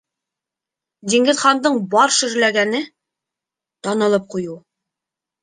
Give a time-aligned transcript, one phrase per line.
[1.13, 2.81] Диңгеҙхандың бар шөрләгәне-
[3.91, 4.59] танылып ҡуйыу.